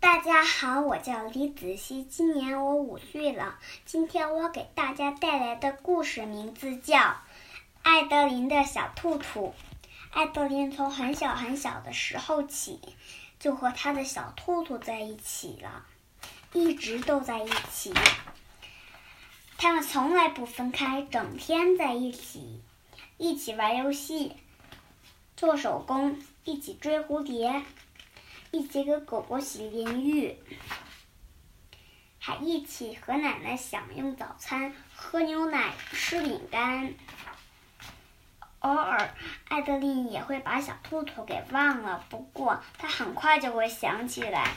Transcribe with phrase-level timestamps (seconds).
[0.00, 3.58] 大家好，我叫李子熙，今年我五岁了。
[3.84, 6.98] 今天我给大家带来的故事名字叫
[7.82, 9.54] 《艾德琳的小兔兔》。
[10.12, 12.78] 艾德琳从很小很小的时候起，
[13.40, 15.84] 就和他的小兔兔在一起了，
[16.52, 17.92] 一直都在一起。
[19.56, 22.60] 他们从来不分开，整天在一起，
[23.16, 24.36] 一起玩游戏、
[25.36, 27.64] 做手工，一起追蝴蝶。
[28.50, 30.34] 一起给狗狗洗淋浴，
[32.18, 36.94] 还一起和奶奶享用早餐、喝牛奶、吃饼干。
[38.60, 39.14] 偶尔，
[39.48, 44.52] 艾德琳也会把小兔兔给忘了，不过她很快就会想起来。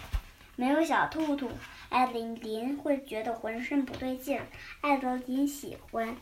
[0.56, 1.52] 没有小兔兔，
[1.90, 4.42] 艾德琳会觉得浑身不对劲。
[4.80, 6.16] 艾德琳喜欢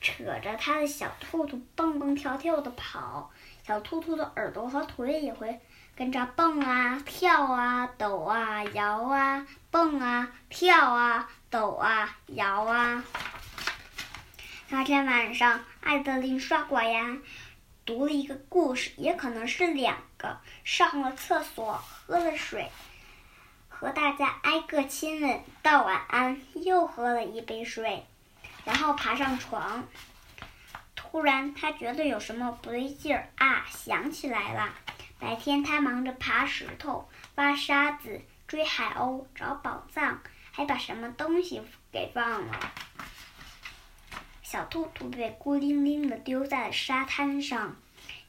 [0.00, 3.30] 扯着她的小兔兔蹦蹦跳跳的跑，
[3.64, 5.60] 小兔兔的耳朵和腿也会。
[5.96, 13.02] 跟着蹦啊跳啊抖啊摇啊蹦啊跳啊抖啊摇啊。
[14.68, 17.16] 那天晚上，艾德琳刷过牙，
[17.86, 20.38] 读了一个故事，也可能是两个。
[20.64, 22.70] 上了厕所，喝了水，
[23.70, 28.04] 和大家挨个亲吻，道晚安，又喝了一杯水，
[28.66, 29.88] 然后爬上床。
[30.94, 34.74] 突然，他觉得有什么不对劲儿啊，想起来了。
[35.18, 40.20] 白天，他忙着爬石头、挖沙子、追海鸥、找宝藏，
[40.52, 42.72] 还把什么东西给忘了。
[44.42, 47.76] 小兔兔被孤零零的丢在了沙滩上，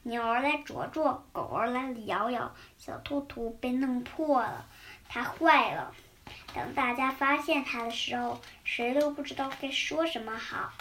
[0.03, 4.66] 鸟儿来啄啄，狗儿来咬咬，小兔兔被弄破了，
[5.09, 5.94] 它坏了。
[6.53, 10.73] 等大家发现它的时候，谁都不知道该说什么好。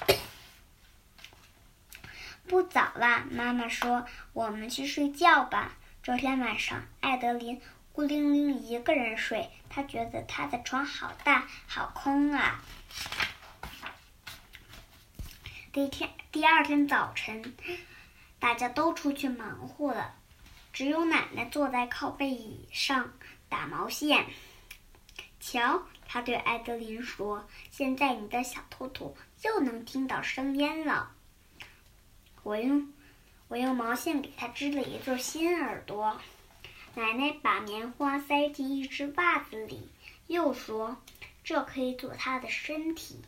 [2.49, 5.73] 不早了，妈妈说：“我们去睡觉吧。”
[6.07, 7.61] 这天晚上，艾德琳
[7.93, 12.63] 孤零零一个人睡，她觉得她的床好大，好空啊。
[15.73, 17.57] 第天第二天早晨，
[18.39, 20.15] 大家都出去忙活了，
[20.73, 23.13] 只有奶奶坐在靠背椅上
[23.49, 24.27] 打毛线。
[25.41, 31.11] 瞧，她对艾德琳说：“现在你的小兔兔又能听到声音了。”
[32.45, 32.93] 我用。
[33.49, 36.21] 我用毛线给它织了一对新耳朵。
[36.95, 39.89] 奶奶把棉花塞进一只袜子里，
[40.27, 40.97] 又说
[41.45, 43.21] ：“这可以做它的身体。”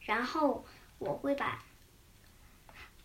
[0.00, 0.64] 然后
[0.98, 1.62] 我会把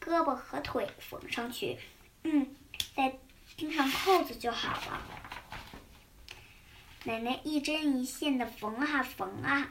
[0.02, 1.78] 胳膊和腿缝上去。
[2.24, 2.56] 嗯，
[2.96, 3.20] 再
[3.58, 5.02] 钉上扣子就好了。
[7.04, 9.70] 奶奶一针一线的缝啊缝啊，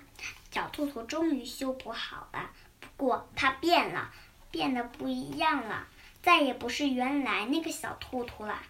[0.53, 2.51] 小兔兔终于修补好了。
[2.97, 4.13] 不过它变了，
[4.53, 5.89] 变得不一样了。
[6.25, 8.63] 再也不是原来那个小兔兔了。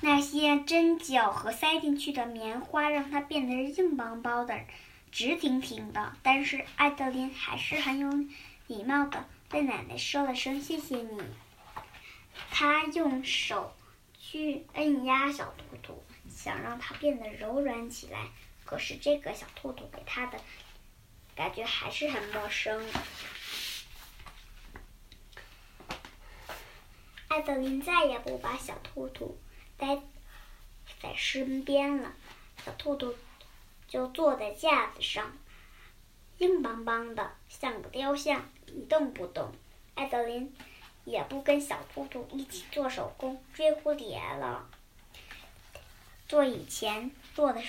[0.00, 4.58] 那些针脚和塞进去的棉花让它变得硬邦邦的、
[5.12, 6.16] 直挺挺的。
[6.22, 8.08] 但是艾德琳还是很有
[8.66, 11.22] 礼貌的对奶奶说了声“谢谢你”。
[12.50, 13.74] 他用手
[14.18, 18.28] 去摁压小兔兔，想让它变得柔软起来。
[18.64, 20.38] 可是这个小兔兔给他的
[21.36, 22.82] 感觉还是很陌生。
[27.30, 29.38] 艾德琳再也不把小兔兔
[29.78, 30.00] 待
[31.00, 32.12] 在身边了，
[32.64, 33.14] 小兔兔
[33.86, 35.32] 就坐在架子上，
[36.38, 39.52] 硬邦邦的，像个雕像，一动不动。
[39.94, 40.52] 艾德琳
[41.04, 44.68] 也不跟小兔兔一起做手工、追蝴蝶了，
[46.26, 47.62] 做以前做的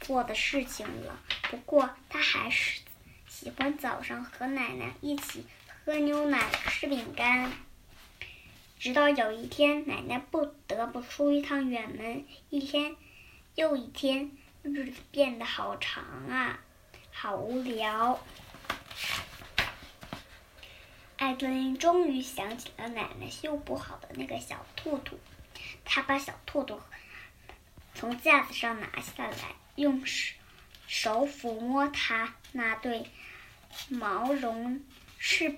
[0.00, 1.18] 做的事情了。
[1.50, 2.80] 不过，他还是
[3.26, 5.44] 喜欢早上和奶奶一起
[5.84, 7.52] 喝牛奶、吃饼干。
[8.80, 12.96] 直到有一天，奶奶不得不出一趟远门，一天
[13.54, 14.30] 又一天，
[14.62, 16.58] 日子变得好长啊，
[17.12, 18.18] 好无聊。
[21.18, 25.20] 艾德琳终于想起了奶奶修补好的那个小兔兔，
[25.84, 26.80] 她把小兔兔
[27.94, 30.34] 从架子上拿下来，用手
[30.86, 33.10] 手抚摸它那对
[33.90, 34.82] 毛绒
[35.18, 35.54] 是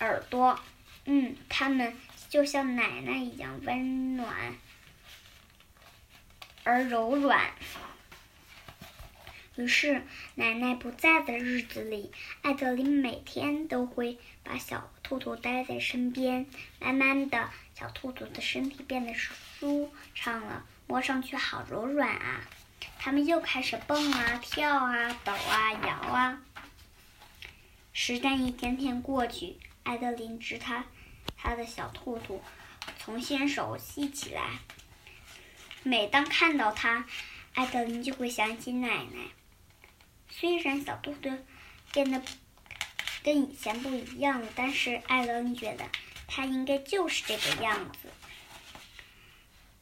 [0.00, 0.60] 耳朵，
[1.06, 1.96] 嗯，它们。
[2.28, 4.54] 就像奶奶一样温暖
[6.64, 7.52] 而柔软。
[9.56, 10.02] 于是，
[10.36, 16.46] 奶奶不在的日子里，艾德琳每天都会把小兔兔带在身边。
[16.78, 22.44] 慢慢的，小兔兔的身体变得舒畅了，摸上去好柔软啊！
[23.00, 26.40] 它们又开始蹦啊、跳啊、抖啊、摇啊。
[27.92, 30.84] 时间一天天过去，艾德琳知它。
[31.38, 32.42] 他的小兔兔
[32.98, 34.58] 重新熟悉起来。
[35.84, 37.06] 每当看到它，
[37.54, 39.30] 艾德琳就会想起奶奶。
[40.28, 41.30] 虽然小兔兔
[41.92, 42.20] 变得
[43.22, 45.86] 跟以前不一样了，但是艾德琳觉得
[46.26, 48.08] 它应该就是这个样子，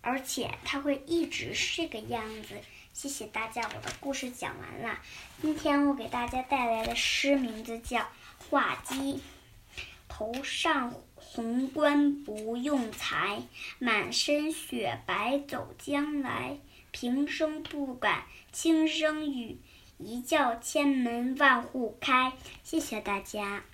[0.02, 2.60] 而且它会一直是这个样子。
[2.92, 5.00] 谢谢大家，我的故事讲完了。
[5.42, 8.00] 今天我给大家带来的诗名字叫
[8.48, 8.94] 《画鸡》。
[10.08, 10.94] 头上
[11.36, 13.42] 红冠不用裁，
[13.78, 16.56] 满身雪白走将来。
[16.92, 19.58] 平生不敢轻声语，
[19.98, 22.32] 一叫千门万户开。
[22.62, 23.64] 谢谢大家。